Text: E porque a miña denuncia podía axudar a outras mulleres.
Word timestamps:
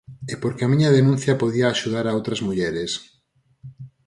E 0.31 0.33
porque 0.41 0.63
a 0.63 0.71
miña 0.71 0.95
denuncia 0.97 1.39
podía 1.41 1.67
axudar 1.69 2.05
a 2.07 2.15
outras 2.17 2.43
mulleres. 2.47 2.91